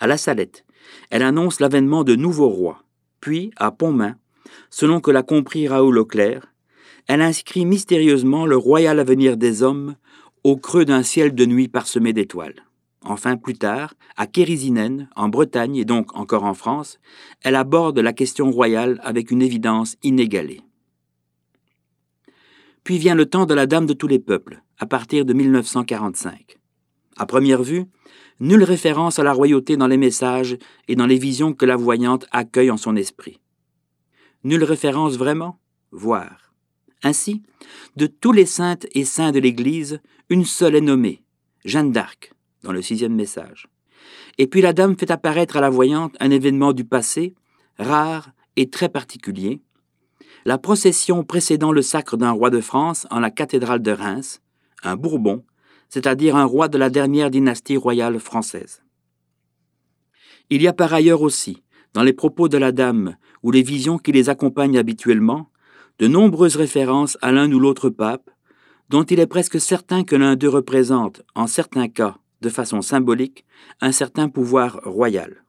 À 0.00 0.06
la 0.06 0.16
Salette, 0.16 0.64
elle 1.10 1.22
annonce 1.22 1.60
l'avènement 1.60 2.04
de 2.04 2.16
nouveaux 2.16 2.48
rois, 2.48 2.82
puis, 3.20 3.52
à 3.56 3.70
Pontmain, 3.70 4.16
selon 4.70 5.00
que 5.00 5.10
l'a 5.10 5.22
compris 5.22 5.68
Raoul 5.68 5.98
Auclair, 5.98 6.52
elle 7.06 7.22
inscrit 7.22 7.66
mystérieusement 7.66 8.46
le 8.46 8.56
royal 8.56 8.98
avenir 8.98 9.36
des 9.36 9.62
hommes 9.62 9.96
au 10.44 10.56
creux 10.56 10.84
d'un 10.84 11.02
ciel 11.02 11.34
de 11.34 11.46
nuit 11.46 11.68
parsemé 11.68 12.12
d'étoiles. 12.12 12.64
Enfin, 13.04 13.36
plus 13.36 13.54
tard, 13.54 13.94
à 14.16 14.26
Kérisinen, 14.26 15.08
en 15.16 15.28
Bretagne 15.28 15.76
et 15.76 15.84
donc 15.84 16.16
encore 16.16 16.44
en 16.44 16.54
France, 16.54 17.00
elle 17.42 17.56
aborde 17.56 17.98
la 17.98 18.12
question 18.12 18.50
royale 18.50 19.00
avec 19.02 19.30
une 19.30 19.42
évidence 19.42 19.96
inégalée. 20.02 20.62
Puis 22.84 22.98
vient 22.98 23.14
le 23.14 23.26
temps 23.26 23.46
de 23.46 23.54
la 23.54 23.66
Dame 23.66 23.86
de 23.86 23.92
tous 23.92 24.08
les 24.08 24.18
peuples, 24.18 24.62
à 24.78 24.86
partir 24.86 25.24
de 25.24 25.32
1945. 25.32 26.58
À 27.16 27.26
première 27.26 27.62
vue, 27.62 27.84
nulle 28.40 28.64
référence 28.64 29.18
à 29.18 29.22
la 29.22 29.32
royauté 29.32 29.76
dans 29.76 29.86
les 29.86 29.96
messages 29.96 30.56
et 30.88 30.96
dans 30.96 31.06
les 31.06 31.18
visions 31.18 31.52
que 31.52 31.66
la 31.66 31.76
voyante 31.76 32.26
accueille 32.32 32.70
en 32.70 32.76
son 32.76 32.96
esprit. 32.96 33.40
Nulle 34.44 34.64
référence 34.64 35.16
vraiment 35.16 35.58
Voir. 35.92 36.52
Ainsi, 37.02 37.42
de 37.96 38.06
tous 38.06 38.32
les 38.32 38.46
saintes 38.46 38.86
et 38.92 39.04
saints 39.04 39.30
de 39.30 39.38
l'Église, 39.38 40.00
une 40.30 40.44
seule 40.44 40.74
est 40.74 40.80
nommée, 40.80 41.22
Jeanne 41.64 41.92
d'Arc, 41.92 42.32
dans 42.62 42.72
le 42.72 42.82
sixième 42.82 43.14
message. 43.14 43.68
et 44.38 44.46
puis 44.46 44.62
la 44.62 44.72
dame 44.72 44.96
fait 44.96 45.10
apparaître 45.10 45.56
à 45.56 45.60
la 45.60 45.70
voyante 45.70 46.16
un 46.18 46.30
événement 46.30 46.72
du 46.72 46.84
passé, 46.84 47.34
rare 47.78 48.32
et 48.56 48.70
très 48.70 48.88
particulier, 48.88 49.60
la 50.44 50.58
procession 50.58 51.24
précédant 51.24 51.72
le 51.72 51.82
sacre 51.82 52.16
d'un 52.16 52.32
roi 52.32 52.50
de 52.50 52.60
France 52.60 53.06
en 53.10 53.20
la 53.20 53.30
cathédrale 53.30 53.82
de 53.82 53.92
Reims, 53.92 54.40
un 54.82 54.96
Bourbon, 54.96 55.44
c'est-à-dire 55.88 56.36
un 56.36 56.44
roi 56.44 56.68
de 56.68 56.78
la 56.78 56.90
dernière 56.90 57.30
dynastie 57.30 57.76
royale 57.76 58.18
française. 58.18 58.82
Il 60.50 60.62
y 60.62 60.68
a 60.68 60.72
par 60.72 60.92
ailleurs 60.92 61.22
aussi, 61.22 61.62
dans 61.94 62.02
les 62.02 62.12
propos 62.12 62.48
de 62.48 62.58
la 62.58 62.72
dame 62.72 63.16
ou 63.42 63.50
les 63.50 63.62
visions 63.62 63.98
qui 63.98 64.12
les 64.12 64.28
accompagnent 64.28 64.78
habituellement, 64.78 65.48
de 65.98 66.08
nombreuses 66.08 66.56
références 66.56 67.18
à 67.20 67.32
l'un 67.32 67.50
ou 67.52 67.58
l'autre 67.58 67.90
pape, 67.90 68.30
dont 68.88 69.04
il 69.04 69.20
est 69.20 69.26
presque 69.26 69.60
certain 69.60 70.04
que 70.04 70.16
l'un 70.16 70.36
d'eux 70.36 70.48
représente, 70.48 71.22
en 71.34 71.46
certains 71.46 71.88
cas, 71.88 72.16
de 72.40 72.48
façon 72.48 72.82
symbolique, 72.82 73.44
un 73.80 73.92
certain 73.92 74.28
pouvoir 74.28 74.80
royal. 74.84 75.44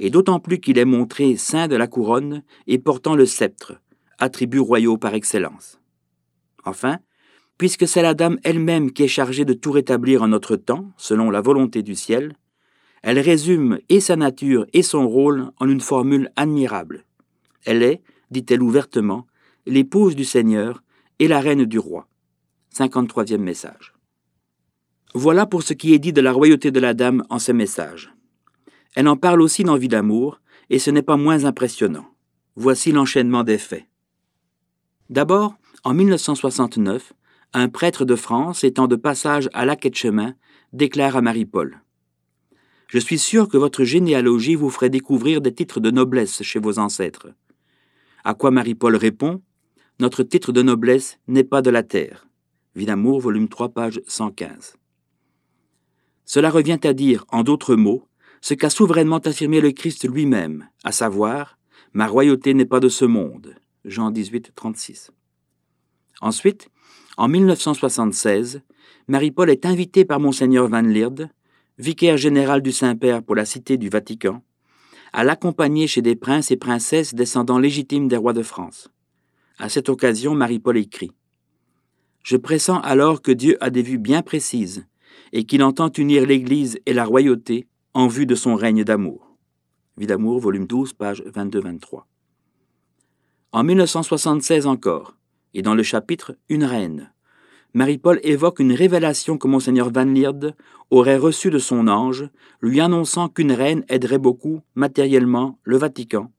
Et 0.00 0.10
d'autant 0.10 0.40
plus 0.40 0.58
qu'il 0.58 0.78
est 0.78 0.84
montré 0.84 1.36
saint 1.36 1.68
de 1.68 1.76
la 1.76 1.86
couronne 1.86 2.42
et 2.66 2.78
portant 2.78 3.14
le 3.14 3.26
sceptre, 3.26 3.80
attributs 4.18 4.58
royaux 4.58 4.96
par 4.96 5.14
excellence. 5.14 5.78
Enfin, 6.64 6.98
puisque 7.58 7.86
c'est 7.86 8.02
la 8.02 8.14
dame 8.14 8.38
elle-même 8.42 8.92
qui 8.92 9.02
est 9.02 9.08
chargée 9.08 9.44
de 9.44 9.52
tout 9.52 9.72
rétablir 9.72 10.22
en 10.22 10.28
notre 10.28 10.56
temps, 10.56 10.92
selon 10.96 11.30
la 11.30 11.40
volonté 11.40 11.82
du 11.82 11.94
ciel, 11.94 12.36
elle 13.02 13.18
résume 13.18 13.78
et 13.88 14.00
sa 14.00 14.16
nature 14.16 14.66
et 14.72 14.82
son 14.82 15.06
rôle 15.08 15.50
en 15.58 15.68
une 15.68 15.80
formule 15.80 16.30
admirable. 16.36 17.04
Elle 17.64 17.82
est, 17.82 18.02
dit-elle 18.30 18.62
ouvertement, 18.62 19.26
l'épouse 19.66 20.16
du 20.16 20.24
Seigneur 20.24 20.82
et 21.18 21.28
la 21.28 21.40
reine 21.40 21.64
du 21.64 21.78
roi. 21.78 22.08
53e 22.74 23.38
message. 23.38 23.94
Voilà 25.14 25.46
pour 25.46 25.62
ce 25.62 25.74
qui 25.74 25.94
est 25.94 25.98
dit 25.98 26.12
de 26.12 26.20
la 26.20 26.32
royauté 26.32 26.70
de 26.70 26.80
la 26.80 26.94
dame 26.94 27.24
en 27.30 27.38
ce 27.38 27.52
message. 27.52 28.12
Elle 28.96 29.06
en 29.06 29.16
parle 29.16 29.42
aussi 29.42 29.62
dans 29.64 29.76
Vie 29.76 29.88
d'amour, 29.88 30.40
et 30.70 30.78
ce 30.78 30.90
n'est 30.90 31.02
pas 31.02 31.16
moins 31.16 31.44
impressionnant. 31.44 32.06
Voici 32.56 32.90
l'enchaînement 32.90 33.44
des 33.44 33.58
faits. 33.58 33.86
D'abord, 35.10 35.56
en 35.84 35.92
1969, 35.92 37.12
un 37.52 37.68
prêtre 37.68 38.06
de 38.06 38.16
France 38.16 38.64
étant 38.64 38.88
de 38.88 38.96
passage 38.96 39.50
à 39.52 39.66
la 39.66 39.76
quai 39.76 39.92
chemin 39.92 40.34
déclare 40.72 41.16
à 41.16 41.20
Marie-Paul 41.20 41.82
Je 42.88 42.98
suis 42.98 43.18
sûr 43.18 43.48
que 43.48 43.58
votre 43.58 43.84
généalogie 43.84 44.54
vous 44.54 44.70
ferait 44.70 44.88
découvrir 44.88 45.42
des 45.42 45.52
titres 45.52 45.78
de 45.78 45.90
noblesse 45.90 46.42
chez 46.42 46.58
vos 46.58 46.78
ancêtres. 46.78 47.28
À 48.24 48.32
quoi 48.32 48.50
Marie-Paul 48.50 48.96
répond 48.96 49.42
Notre 50.00 50.22
titre 50.22 50.52
de 50.52 50.62
noblesse 50.62 51.18
n'est 51.28 51.44
pas 51.44 51.60
de 51.60 51.70
la 51.70 51.82
terre. 51.82 52.26
Vie 52.74 52.86
d'amour, 52.86 53.20
volume 53.20 53.48
3, 53.48 53.68
page 53.68 54.00
115. 54.06 54.76
Cela 56.24 56.48
revient 56.48 56.80
à 56.82 56.94
dire, 56.94 57.26
en 57.28 57.42
d'autres 57.42 57.76
mots, 57.76 58.08
ce 58.40 58.54
qu'a 58.54 58.70
souverainement 58.70 59.18
affirmé 59.18 59.60
le 59.60 59.72
Christ 59.72 60.08
lui-même, 60.08 60.66
à 60.82 60.92
savoir 60.92 61.58
Ma 61.92 62.06
royauté 62.06 62.54
n'est 62.54 62.64
pas 62.64 62.80
de 62.80 62.88
ce 62.88 63.04
monde. 63.04 63.54
Jean 63.84 64.10
18, 64.10 64.52
36. 64.54 65.10
Ensuite, 66.20 66.68
en 67.16 67.28
1976, 67.28 68.62
Marie-Paul 69.08 69.50
est 69.50 69.66
invitée 69.66 70.04
par 70.04 70.20
Monseigneur 70.20 70.68
Van 70.68 70.80
Lierde, 70.80 71.28
vicaire 71.78 72.16
général 72.16 72.62
du 72.62 72.72
Saint-Père 72.72 73.22
pour 73.22 73.34
la 73.34 73.44
Cité 73.44 73.76
du 73.76 73.90
Vatican, 73.90 74.42
à 75.12 75.22
l'accompagner 75.22 75.86
chez 75.86 76.02
des 76.02 76.16
princes 76.16 76.50
et 76.50 76.56
princesses 76.56 77.14
descendants 77.14 77.58
légitimes 77.58 78.08
des 78.08 78.16
rois 78.16 78.32
de 78.32 78.42
France. 78.42 78.88
À 79.58 79.68
cette 79.68 79.88
occasion, 79.88 80.34
Marie-Paul 80.34 80.78
écrit 80.78 81.12
Je 82.22 82.36
pressens 82.36 82.80
alors 82.80 83.20
que 83.20 83.32
Dieu 83.32 83.62
a 83.62 83.70
des 83.70 83.82
vues 83.82 83.98
bien 83.98 84.22
précises 84.22 84.86
et 85.32 85.44
qu'il 85.44 85.62
entend 85.62 85.92
unir 85.92 86.26
l'Église 86.26 86.78
et 86.86 86.94
la 86.94 87.04
royauté 87.04 87.66
en 87.92 88.08
vue 88.08 88.26
de 88.26 88.34
son 88.34 88.56
règne 88.56 88.82
d'amour. 88.82 89.36
Vie 89.98 90.06
d'amour, 90.06 90.40
volume 90.40 90.66
12, 90.66 90.94
page 90.94 91.22
22-23. 91.22 92.04
En 93.54 93.62
1976 93.62 94.66
encore, 94.66 95.14
et 95.54 95.62
dans 95.62 95.76
le 95.76 95.84
chapitre 95.84 96.36
Une 96.48 96.64
reine, 96.64 97.12
Marie-Paul 97.72 98.18
évoque 98.24 98.58
une 98.58 98.72
révélation 98.72 99.38
que 99.38 99.46
Monseigneur 99.46 99.92
Van 99.92 100.06
Lierde 100.06 100.56
aurait 100.90 101.16
reçue 101.16 101.50
de 101.50 101.60
son 101.60 101.86
ange, 101.86 102.28
lui 102.60 102.80
annonçant 102.80 103.28
qu'une 103.28 103.52
reine 103.52 103.84
aiderait 103.88 104.18
beaucoup, 104.18 104.62
matériellement, 104.74 105.60
le 105.62 105.76
Vatican, 105.76 106.32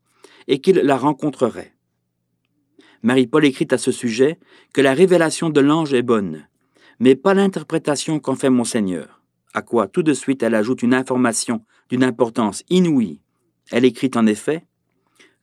et 0.50 0.60
qu'il 0.60 0.76
la 0.76 0.98
rencontrerait. 0.98 1.74
Marie-Paul 3.02 3.46
écrit 3.46 3.68
à 3.72 3.78
ce 3.78 3.94
sujet 3.94 4.38
que 4.74 4.82
la 4.82 4.94
révélation 4.94 5.50
de 5.50 5.62
l'ange 5.62 5.94
est 5.94 6.02
bonne, 6.02 6.46
mais 7.00 7.16
pas 7.16 7.34
l'interprétation 7.34 8.20
qu'en 8.20 8.36
fait 8.36 8.50
Monseigneur, 8.50 9.22
à 9.54 9.62
quoi 9.62 9.88
tout 9.88 10.04
de 10.04 10.14
suite 10.14 10.44
elle 10.44 10.54
ajoute 10.54 10.84
une 10.84 10.94
information 10.94 11.64
d'une 11.88 12.04
importance 12.04 12.64
inouïe. 12.70 13.22
Elle 13.72 13.86
écrit 13.86 14.12
en 14.16 14.28
effet 14.28 14.66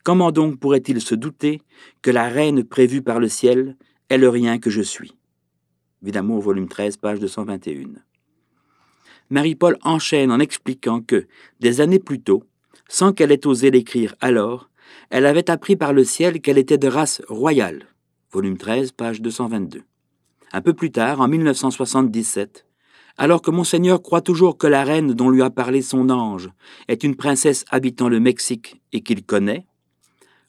Comment 0.05 0.33
donc 0.33 0.59
pourrait-il 0.59 1.01
se 1.01 1.15
douter 1.15 1.63
que 2.03 2.11
la 2.11 2.29
reine 2.29 2.65
prévue 2.65 3.03
par 3.03 3.21
le 3.21 3.29
ciel 3.29 3.77
est 4.09 4.19
le 4.19 4.29
rien 4.29 4.59
que 4.59 4.69
je 4.69 4.83
suis? 4.83 5.15
Vie 6.03 6.11
d'amour, 6.11 6.43
volume 6.43 6.69
13, 6.69 6.97
page 6.97 7.21
221. 7.21 8.01
Marie-Paul 9.31 9.79
enchaîne 9.83 10.33
en 10.33 10.41
expliquant 10.41 11.01
que, 11.01 11.29
des 11.61 11.81
années 11.81 12.01
plus 12.01 12.21
tôt, 12.21 12.43
sans 12.89 13.13
qu'elle 13.13 13.31
ait 13.31 13.47
osé 13.47 13.71
l'écrire 13.71 14.17
alors, 14.21 14.71
elle 15.11 15.25
avait 15.25 15.49
appris 15.49 15.77
par 15.77 15.93
le 15.93 16.03
ciel 16.03 16.41
qu'elle 16.41 16.59
était 16.59 16.79
de 16.79 16.89
race 16.89 17.23
royale. 17.29 17.87
Volume 18.33 18.59
13, 18.59 18.91
page 18.93 19.23
222. 19.23 19.83
Un 20.53 20.61
peu 20.61 20.75
plus 20.75 20.91
tard, 20.91 21.21
en 21.21 21.29
1977, 21.29 22.67
alors 23.19 23.41
que 23.41 23.53
Monseigneur 23.53 24.03
croit 24.03 24.21
toujours 24.21 24.59
que 24.59 24.67
la 24.67 24.83
reine 24.83 25.15
dont 25.15 25.31
lui 25.31 25.43
a 25.43 25.51
parlé 25.51 25.81
son 25.81 26.11
ange 26.11 26.51
est 26.89 27.05
une 27.05 27.15
princesse 27.15 27.65
habitant 27.71 28.09
le 28.09 28.19
Mexique 28.19 28.83
et 28.93 29.03
qu'il 29.03 29.25
connaît, 29.25 29.65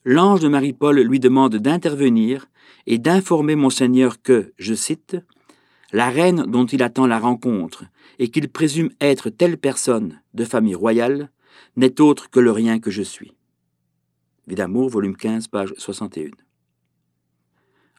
l'ange 0.04 0.40
de 0.40 0.48
Marie-Paul 0.48 1.00
lui 1.00 1.20
demande 1.20 1.56
d'intervenir 1.56 2.46
et 2.86 2.98
d'informer 2.98 3.56
Monseigneur 3.56 4.20
que, 4.22 4.52
je 4.58 4.74
cite, 4.74 5.16
la 5.92 6.10
reine 6.10 6.44
dont 6.46 6.66
il 6.66 6.82
attend 6.82 7.06
la 7.06 7.18
rencontre 7.18 7.84
et 8.18 8.30
qu'il 8.30 8.48
présume 8.48 8.90
être 9.00 9.30
telle 9.30 9.58
personne 9.58 10.20
de 10.34 10.44
famille 10.44 10.74
royale 10.74 11.30
n'est 11.76 12.00
autre 12.00 12.30
que 12.30 12.40
le 12.40 12.50
rien 12.50 12.78
que 12.78 12.90
je 12.90 13.02
suis. 13.02 13.32
Vie 14.46 14.56
d'amour, 14.56 14.90
volume 14.90 15.16
15, 15.16 15.48
page 15.48 15.72
61. 15.78 16.30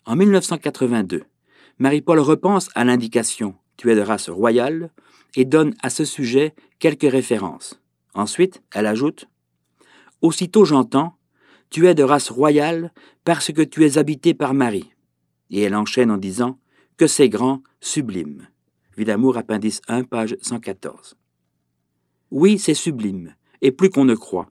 En 0.06 0.16
1982, 0.16 1.24
Marie-Paul 1.80 2.20
repense 2.20 2.70
à 2.76 2.84
l'indication 2.84 3.56
Tu 3.78 3.92
es 3.92 3.96
de 3.96 4.02
race 4.02 4.30
royale 4.30 4.92
et 5.36 5.46
donne 5.46 5.74
à 5.82 5.90
ce 5.90 6.06
sujet 6.06 6.54
quelques 6.80 7.10
références. 7.10 7.82
Ensuite, 8.14 8.62
elle 8.74 8.86
ajoute 8.86 9.28
Aussitôt 10.22 10.66
j'entends 10.66 11.18
Tu 11.70 11.88
es 11.88 11.96
de 11.96 12.04
race 12.04 12.30
royale 12.30 12.92
parce 13.24 13.52
que 13.52 13.62
tu 13.62 13.86
es 13.86 13.98
habité 13.98 14.34
par 14.34 14.54
Marie. 14.54 14.92
Et 15.50 15.62
elle 15.62 15.76
enchaîne 15.76 16.12
en 16.12 16.18
disant 16.18 16.60
Que 16.98 17.08
c'est 17.08 17.30
grand, 17.30 17.62
sublime. 17.82 18.48
Vie 18.98 19.06
d'amour, 19.06 19.38
appendice 19.38 19.82
1, 19.88 20.04
page 20.04 20.38
114. 20.42 21.18
Oui, 22.32 22.58
c'est 22.58 22.74
sublime, 22.74 23.36
et 23.62 23.72
plus 23.72 23.90
qu'on 23.90 24.06
ne 24.06 24.16
croit. 24.16 24.50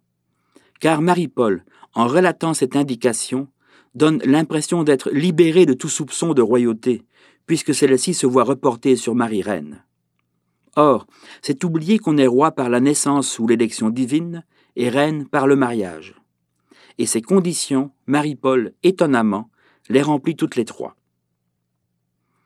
Car 0.81 1.01
Marie-Paul, 1.01 1.65
en 1.95 2.07
relatant 2.07 2.55
cette 2.55 2.77
indication, 2.77 3.49
donne 3.95 4.21
l'impression 4.25 4.83
d'être 4.83 5.11
libérée 5.11 5.67
de 5.67 5.73
tout 5.73 5.89
soupçon 5.89 6.35
de 6.35 6.43
royauté, 6.43 7.03
puisque 7.47 7.75
celle-ci 7.75 8.15
se 8.15 8.27
voit 8.27 8.45
reportée 8.45 8.97
sur 8.97 9.15
Marie-Reine. 9.15 9.83
Or, 10.77 11.07
c'est 11.41 11.65
oublier 11.65 11.99
qu'on 11.99 12.19
est 12.19 12.27
roi 12.27 12.53
par 12.53 12.69
la 12.69 12.81
naissance 12.81 13.39
ou 13.39 13.47
l'élection 13.47 13.91
divine 13.91 14.45
et 14.77 14.89
reine 14.89 15.27
par 15.29 15.47
le 15.47 15.57
mariage. 15.57 16.15
Et 16.99 17.07
ces 17.07 17.23
conditions, 17.23 17.91
Marie-Paul, 18.07 18.73
étonnamment, 18.83 19.51
les 19.89 20.03
remplit 20.03 20.37
toutes 20.37 20.57
les 20.57 20.65
trois. 20.65 20.97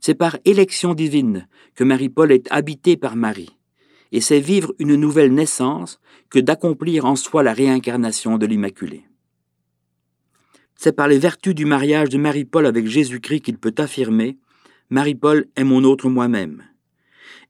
C'est 0.01 0.15
par 0.15 0.39
élection 0.45 0.95
divine 0.95 1.49
que 1.75 1.85
Marie-Paul 1.85 2.33
est 2.33 2.51
habitée 2.51 2.97
par 2.97 3.17
Marie, 3.17 3.59
et 4.13 4.21
c'est 4.21 4.41
vivre 4.41 4.73
une 4.79 4.95
nouvelle 4.95 5.35
naissance 5.35 6.01
que 6.31 6.39
d'accomplir 6.39 7.05
en 7.05 7.17
soi 7.17 7.43
la 7.43 7.53
réincarnation 7.53 8.39
de 8.39 8.47
l'Immaculée. 8.47 9.05
C'est 10.77 10.93
par 10.93 11.09
les 11.09 11.19
vertus 11.19 11.55
du 11.55 11.65
mariage 11.65 12.09
de 12.09 12.19
Marie-Paul 12.19 12.65
avec 12.65 12.87
Jésus-Christ 12.87 13.41
qu'il 13.41 13.59
peut 13.59 13.75
affirmer 13.79 14.39
Marie-Paul 14.91 15.47
est 15.57 15.65
mon 15.65 15.85
autre 15.85 16.09
moi-même. 16.09 16.63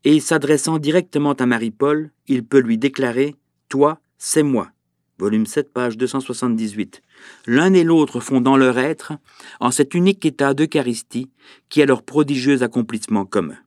Et 0.03 0.19
s'adressant 0.19 0.79
directement 0.79 1.35
à 1.35 1.47
Marie-Paul, 1.47 2.11
il 2.27 2.45
peut 2.45 2.59
lui 2.59 2.79
déclarer 2.79 3.37
Toi, 3.69 4.01
c'est 4.17 4.43
moi. 4.43 4.73
Volume 5.19 5.47
7, 5.47 5.73
page 5.73 5.97
278. 5.97 7.03
L'un 7.47 7.73
et 7.75 7.83
l'autre 7.83 8.21
font 8.21 8.41
dans 8.41 8.57
leur 8.57 8.79
être, 8.79 9.15
en 9.59 9.73
cet 9.73 9.95
unique 9.95 10.25
état 10.25 10.55
d'Eucharistie 10.55 11.29
qui 11.69 11.81
est 11.81 11.87
leur 11.87 12.03
prodigieux 12.03 12.63
accomplissement 12.63 13.25
commun. 13.25 13.59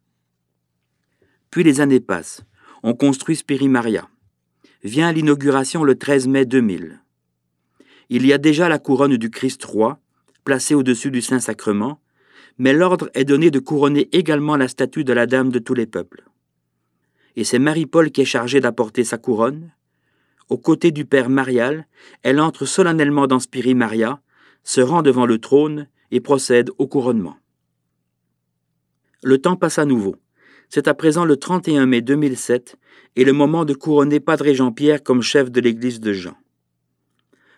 Puis 1.50 1.64
les 1.64 1.82
années 1.82 2.00
passent. 2.00 2.44
On 2.84 2.94
construit 2.94 3.36
Spiri 3.36 3.68
Maria. 3.68 4.08
Vient 4.84 5.12
l'inauguration 5.12 5.84
le 5.84 5.96
13 5.96 6.28
mai 6.28 6.46
2000. 6.46 7.02
Il 8.10 8.26
y 8.26 8.34
a 8.34 8.38
déjà 8.38 8.70
la 8.70 8.80
couronne 8.80 9.18
du 9.18 9.30
Christ 9.30 9.64
roi, 9.66 10.00
placée 10.46 10.74
au-dessus 10.74 11.12
du 11.12 11.22
Saint-Sacrement, 11.22 12.00
mais 12.58 12.74
l'ordre 12.74 13.10
est 13.14 13.26
donné 13.26 13.52
de 13.52 13.60
couronner 13.60 14.08
également 14.14 14.56
la 14.56 14.68
statue 14.68 15.04
de 15.04 15.14
la 15.14 15.28
Dame 15.28 15.50
de 15.50 15.60
tous 15.60 15.74
les 15.74 15.86
peuples. 15.86 16.24
et 17.36 17.44
c'est 17.44 17.60
Marie-Paul 17.60 18.12
qui 18.12 18.22
est 18.22 18.26
chargée 18.26 18.60
d'apporter 18.60 19.04
sa 19.04 19.18
couronne. 19.18 19.72
Aux 20.52 20.58
côtés 20.58 20.92
du 20.92 21.06
Père 21.06 21.30
Marial, 21.30 21.88
elle 22.24 22.42
entre 22.42 22.66
solennellement 22.66 23.26
dans 23.26 23.40
Spiri 23.40 23.74
Maria, 23.74 24.20
se 24.66 24.82
rend 24.82 25.02
devant 25.02 25.26
le 25.26 25.38
trône 25.38 25.88
et 26.12 26.20
procède 26.20 26.72
au 26.78 26.88
couronnement. 26.88 27.38
Le 29.24 29.38
temps 29.38 29.56
passe 29.56 29.80
à 29.80 29.86
nouveau. 29.86 30.18
C'est 30.68 30.90
à 30.90 30.94
présent 30.94 31.24
le 31.24 31.38
31 31.38 31.86
mai 31.86 32.02
2007 32.02 32.76
et 33.16 33.24
le 33.24 33.32
moment 33.32 33.64
de 33.64 33.74
couronner 33.74 34.20
Padre 34.20 34.52
Jean-Pierre 34.52 35.04
comme 35.04 35.22
chef 35.22 35.50
de 35.50 35.62
l'église 35.62 36.02
de 36.02 36.12
Jean. 36.12 36.36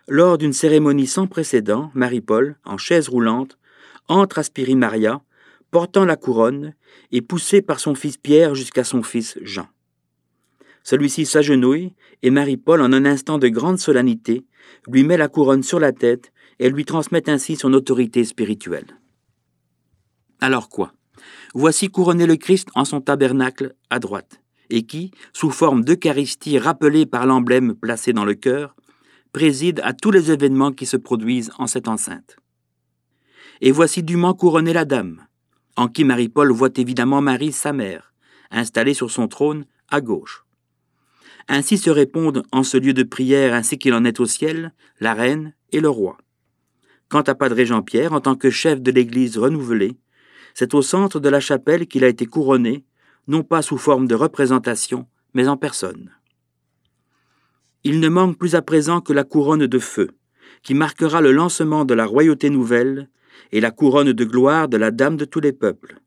Lors 0.07 0.37
d'une 0.37 0.53
cérémonie 0.53 1.07
sans 1.07 1.25
précédent, 1.25 1.89
Marie-Paul, 1.95 2.57
en 2.63 2.77
chaise 2.77 3.09
roulante, 3.09 3.57
entre 4.07 4.37
à 4.37 4.43
Spiri 4.43 4.75
Maria, 4.75 5.23
portant 5.71 6.05
la 6.05 6.15
couronne 6.15 6.75
et 7.11 7.23
poussée 7.23 7.63
par 7.63 7.79
son 7.79 7.95
fils 7.95 8.17
Pierre 8.17 8.53
jusqu'à 8.53 8.83
son 8.83 9.01
fils 9.01 9.39
Jean. 9.41 9.67
Celui-ci 10.83 11.25
s'agenouille 11.25 11.93
et 12.21 12.29
Marie-Paul, 12.29 12.81
en 12.81 12.91
un 12.93 13.05
instant 13.05 13.37
de 13.37 13.47
grande 13.47 13.79
solennité, 13.79 14.45
lui 14.87 15.03
met 15.03 15.17
la 15.17 15.29
couronne 15.29 15.63
sur 15.63 15.79
la 15.79 15.91
tête 15.91 16.31
et 16.59 16.69
lui 16.69 16.85
transmet 16.85 17.29
ainsi 17.29 17.55
son 17.55 17.73
autorité 17.73 18.23
spirituelle. 18.25 18.97
Alors 20.41 20.69
quoi? 20.69 20.93
Voici 21.53 21.87
couronner 21.89 22.25
le 22.25 22.35
Christ 22.35 22.67
en 22.75 22.83
son 22.83 22.99
tabernacle 22.99 23.75
à 23.89 23.99
droite, 23.99 24.41
et 24.69 24.83
qui, 24.83 25.11
sous 25.31 25.51
forme 25.51 25.83
d'Eucharistie 25.83 26.59
rappelée 26.59 27.05
par 27.05 27.25
l'emblème 27.25 27.75
placé 27.75 28.11
dans 28.11 28.25
le 28.25 28.33
cœur, 28.33 28.75
préside 29.31 29.79
à 29.83 29.93
tous 29.93 30.11
les 30.11 30.31
événements 30.31 30.71
qui 30.71 30.85
se 30.85 30.97
produisent 30.97 31.51
en 31.57 31.67
cette 31.67 31.87
enceinte. 31.87 32.35
Et 33.61 33.71
voici 33.71 34.03
dûment 34.03 34.33
couronner 34.33 34.73
la 34.73 34.85
dame, 34.85 35.25
en 35.77 35.87
qui 35.87 36.03
Marie-Paul 36.03 36.51
voit 36.51 36.69
évidemment 36.75 37.21
Marie, 37.21 37.53
sa 37.53 37.71
mère, 37.71 38.13
installée 38.51 38.93
sur 38.93 39.09
son 39.09 39.27
trône 39.27 39.65
à 39.89 40.01
gauche. 40.01 40.43
Ainsi 41.47 41.77
se 41.77 41.89
répondent 41.89 42.43
en 42.51 42.63
ce 42.63 42.77
lieu 42.77 42.93
de 42.93 43.03
prière 43.03 43.53
ainsi 43.53 43.77
qu'il 43.77 43.93
en 43.93 44.05
est 44.05 44.19
au 44.19 44.25
ciel, 44.25 44.73
la 44.99 45.13
reine 45.13 45.53
et 45.71 45.79
le 45.79 45.89
roi. 45.89 46.17
Quant 47.09 47.21
à 47.21 47.35
Padre 47.35 47.63
Jean-Pierre, 47.63 48.13
en 48.13 48.21
tant 48.21 48.35
que 48.35 48.49
chef 48.49 48.81
de 48.81 48.91
l'Église 48.91 49.37
renouvelée, 49.37 49.97
c'est 50.53 50.73
au 50.73 50.81
centre 50.81 51.19
de 51.19 51.29
la 51.29 51.39
chapelle 51.39 51.87
qu'il 51.87 52.03
a 52.03 52.07
été 52.07 52.25
couronné, 52.25 52.85
non 53.27 53.43
pas 53.43 53.61
sous 53.61 53.77
forme 53.77 54.07
de 54.07 54.15
représentation, 54.15 55.07
mais 55.33 55.47
en 55.47 55.57
personne. 55.57 56.11
Il 57.83 57.99
ne 57.99 58.09
manque 58.09 58.37
plus 58.37 58.55
à 58.55 58.61
présent 58.61 59.01
que 59.01 59.13
la 59.13 59.23
couronne 59.23 59.67
de 59.67 59.79
feu, 59.79 60.11
qui 60.61 60.73
marquera 60.73 61.21
le 61.21 61.31
lancement 61.31 61.85
de 61.85 61.93
la 61.93 62.05
royauté 62.05 62.49
nouvelle 62.49 63.09
et 63.51 63.59
la 63.59 63.71
couronne 63.71 64.13
de 64.13 64.25
gloire 64.25 64.69
de 64.69 64.77
la 64.77 64.91
Dame 64.91 65.17
de 65.17 65.25
tous 65.25 65.41
les 65.41 65.51
peuples, 65.51 65.99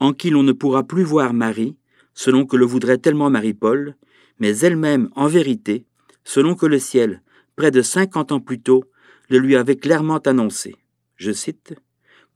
en 0.00 0.12
qui 0.12 0.30
l'on 0.30 0.42
ne 0.42 0.52
pourra 0.52 0.84
plus 0.84 1.04
voir 1.04 1.32
Marie, 1.32 1.76
selon 2.12 2.44
que 2.44 2.56
le 2.56 2.66
voudrait 2.66 2.98
tellement 2.98 3.30
Marie-Paul, 3.30 3.96
mais 4.38 4.58
elle-même 4.58 5.10
en 5.14 5.26
vérité, 5.26 5.86
selon 6.24 6.54
que 6.54 6.66
le 6.66 6.78
ciel, 6.78 7.22
près 7.56 7.70
de 7.70 7.82
cinquante 7.82 8.32
ans 8.32 8.40
plus 8.40 8.60
tôt, 8.60 8.84
le 9.28 9.38
lui 9.38 9.56
avait 9.56 9.76
clairement 9.76 10.18
annoncé. 10.18 10.76
Je 11.16 11.32
cite 11.32 11.74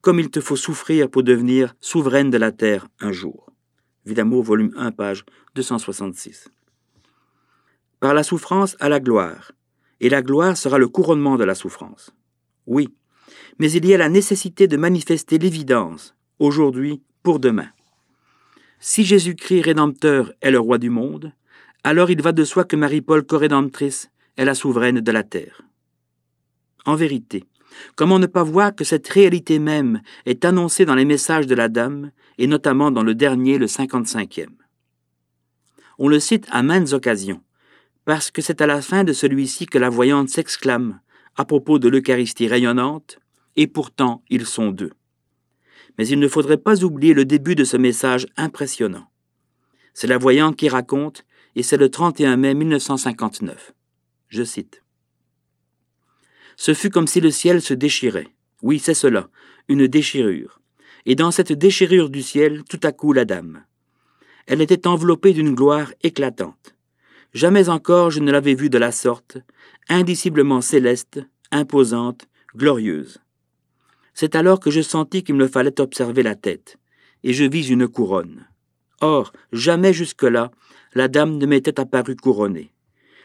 Comme 0.00 0.20
il 0.20 0.30
te 0.30 0.40
faut 0.40 0.56
souffrir 0.56 1.10
pour 1.10 1.22
devenir 1.22 1.74
souveraine 1.80 2.30
de 2.30 2.38
la 2.38 2.52
terre 2.52 2.88
un 3.00 3.12
jour. 3.12 3.50
Vidamo, 4.04 4.42
volume 4.42 4.72
1, 4.76 4.92
page 4.92 5.24
266 5.54 6.50
par 8.00 8.14
la 8.14 8.22
souffrance 8.22 8.76
à 8.80 8.88
la 8.88 9.00
gloire, 9.00 9.52
et 10.00 10.08
la 10.08 10.22
gloire 10.22 10.56
sera 10.56 10.78
le 10.78 10.88
couronnement 10.88 11.36
de 11.36 11.44
la 11.44 11.54
souffrance. 11.54 12.12
Oui, 12.66 12.94
mais 13.58 13.70
il 13.72 13.86
y 13.86 13.94
a 13.94 13.98
la 13.98 14.08
nécessité 14.08 14.68
de 14.68 14.76
manifester 14.76 15.38
l'évidence, 15.38 16.14
aujourd'hui 16.38 17.02
pour 17.22 17.40
demain. 17.40 17.70
Si 18.78 19.04
Jésus-Christ 19.04 19.62
Rédempteur 19.62 20.32
est 20.40 20.52
le 20.52 20.60
roi 20.60 20.78
du 20.78 20.90
monde, 20.90 21.32
alors 21.84 22.10
il 22.10 22.22
va 22.22 22.32
de 22.32 22.44
soi 22.44 22.64
que 22.64 22.76
Marie-Paul 22.76 23.24
Corédemptrice 23.24 24.10
est 24.36 24.44
la 24.44 24.54
souveraine 24.54 25.00
de 25.00 25.12
la 25.12 25.22
terre. 25.22 25.62
En 26.84 26.94
vérité, 26.94 27.44
comment 27.96 28.18
ne 28.18 28.26
pas 28.26 28.42
voir 28.42 28.74
que 28.74 28.84
cette 28.84 29.08
réalité 29.08 29.58
même 29.58 30.00
est 30.26 30.44
annoncée 30.44 30.84
dans 30.84 30.94
les 30.94 31.04
messages 31.04 31.46
de 31.46 31.54
la 31.54 31.68
Dame, 31.68 32.10
et 32.38 32.46
notamment 32.46 32.90
dans 32.90 33.02
le 33.02 33.14
dernier, 33.14 33.58
le 33.58 33.66
55e 33.66 34.48
On 35.98 36.08
le 36.08 36.20
cite 36.20 36.46
à 36.50 36.62
maintes 36.62 36.92
occasions, 36.92 37.42
parce 38.04 38.30
que 38.30 38.42
c'est 38.42 38.60
à 38.60 38.66
la 38.66 38.80
fin 38.80 39.04
de 39.04 39.12
celui-ci 39.12 39.66
que 39.66 39.78
la 39.78 39.90
voyante 39.90 40.28
s'exclame 40.28 41.00
à 41.36 41.44
propos 41.44 41.78
de 41.78 41.88
l'Eucharistie 41.88 42.48
rayonnante, 42.48 43.18
et 43.54 43.68
pourtant 43.68 44.22
ils 44.28 44.46
sont 44.46 44.70
deux. 44.70 44.92
Mais 45.96 46.06
il 46.08 46.18
ne 46.18 46.28
faudrait 46.28 46.58
pas 46.58 46.84
oublier 46.84 47.14
le 47.14 47.24
début 47.24 47.54
de 47.54 47.64
ce 47.64 47.76
message 47.76 48.26
impressionnant. 48.36 49.06
C'est 49.94 50.06
la 50.06 50.18
voyante 50.18 50.56
qui 50.56 50.68
raconte, 50.68 51.24
et 51.56 51.62
c'est 51.62 51.76
le 51.76 51.90
31 51.90 52.36
mai 52.36 52.54
1959. 52.54 53.72
Je 54.28 54.42
cite. 54.42 54.82
Ce 56.56 56.74
fut 56.74 56.90
comme 56.90 57.06
si 57.06 57.20
le 57.20 57.30
ciel 57.30 57.62
se 57.62 57.74
déchirait. 57.74 58.28
Oui, 58.62 58.78
c'est 58.78 58.94
cela, 58.94 59.28
une 59.68 59.86
déchirure. 59.86 60.60
Et 61.06 61.14
dans 61.14 61.30
cette 61.30 61.52
déchirure 61.52 62.10
du 62.10 62.22
ciel, 62.22 62.64
tout 62.64 62.80
à 62.82 62.92
coup 62.92 63.12
la 63.12 63.24
dame. 63.24 63.64
Elle 64.46 64.60
était 64.60 64.86
enveloppée 64.86 65.32
d'une 65.32 65.54
gloire 65.54 65.92
éclatante. 66.02 66.74
Jamais 67.34 67.68
encore 67.68 68.10
je 68.10 68.20
ne 68.20 68.32
l'avais 68.32 68.54
vue 68.54 68.70
de 68.70 68.78
la 68.78 68.92
sorte, 68.92 69.38
indiciblement 69.88 70.60
céleste, 70.60 71.20
imposante, 71.50 72.26
glorieuse. 72.56 73.18
C'est 74.14 74.34
alors 74.34 74.58
que 74.58 74.70
je 74.70 74.80
sentis 74.80 75.22
qu'il 75.22 75.36
me 75.36 75.46
fallait 75.46 75.80
observer 75.80 76.22
la 76.22 76.34
tête, 76.34 76.78
et 77.22 77.32
je 77.32 77.44
vis 77.44 77.68
une 77.68 77.86
couronne. 77.86 78.48
Or, 79.00 79.32
jamais 79.52 79.92
jusque-là, 79.92 80.50
la 80.94 81.08
dame 81.08 81.38
ne 81.38 81.46
m'était 81.46 81.80
apparue 81.80 82.16
couronnée. 82.16 82.72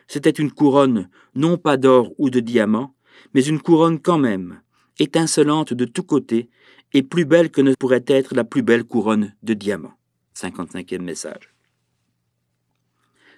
C'était 0.07 0.29
une 0.29 0.51
couronne, 0.51 1.09
non 1.35 1.57
pas 1.57 1.77
d'or 1.77 2.13
ou 2.17 2.29
de 2.29 2.39
diamant, 2.39 2.95
mais 3.33 3.43
une 3.43 3.61
couronne 3.61 3.99
quand 3.99 4.17
même, 4.17 4.61
étincelante 4.99 5.73
de 5.73 5.85
tous 5.85 6.03
côtés, 6.03 6.49
et 6.93 7.03
plus 7.03 7.25
belle 7.25 7.49
que 7.49 7.61
ne 7.61 7.73
pourrait 7.73 8.05
être 8.07 8.35
la 8.35 8.43
plus 8.43 8.61
belle 8.61 8.83
couronne 8.83 9.33
de 9.41 9.53
diamant. 9.53 9.93
55e 10.35 11.01
message. 11.01 11.53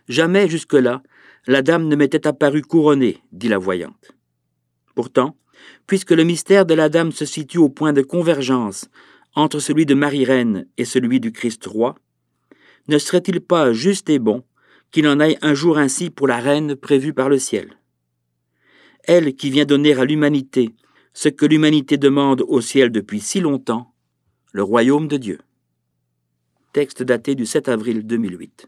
Jamais 0.07 0.47
jusque-là, 0.47 1.01
la 1.47 1.61
dame 1.61 1.87
ne 1.87 1.95
m'était 1.95 2.27
apparue 2.27 2.61
couronnée, 2.61 3.21
dit 3.31 3.47
la 3.47 3.57
voyante. 3.57 4.11
Pourtant, 4.93 5.37
puisque 5.87 6.11
le 6.11 6.23
mystère 6.23 6.65
de 6.65 6.73
la 6.73 6.89
dame 6.89 7.11
se 7.11 7.25
situe 7.25 7.57
au 7.57 7.69
point 7.69 7.93
de 7.93 8.01
convergence 8.01 8.87
entre 9.35 9.59
celui 9.59 9.85
de 9.85 9.93
Marie-Reine 9.93 10.67
et 10.77 10.85
celui 10.85 11.19
du 11.19 11.31
Christ 11.31 11.65
roi, 11.65 11.95
ne 12.87 12.97
serait-il 12.97 13.41
pas 13.41 13.73
juste 13.73 14.09
et 14.09 14.19
bon 14.19 14.43
qu'il 14.91 15.07
en 15.07 15.19
aille 15.19 15.37
un 15.41 15.53
jour 15.53 15.77
ainsi 15.77 16.09
pour 16.09 16.27
la 16.27 16.39
reine 16.39 16.75
prévue 16.75 17.13
par 17.13 17.29
le 17.29 17.39
ciel? 17.39 17.77
Elle 19.03 19.35
qui 19.35 19.49
vient 19.49 19.65
donner 19.65 19.93
à 19.93 20.05
l'humanité 20.05 20.73
ce 21.13 21.29
que 21.29 21.45
l'humanité 21.45 21.97
demande 21.97 22.43
au 22.47 22.61
ciel 22.61 22.91
depuis 22.91 23.21
si 23.21 23.39
longtemps, 23.39 23.93
le 24.51 24.63
royaume 24.63 25.07
de 25.07 25.17
Dieu. 25.17 25.39
Texte 26.73 27.03
daté 27.03 27.35
du 27.35 27.45
7 27.45 27.69
avril 27.69 28.05
2008. 28.05 28.67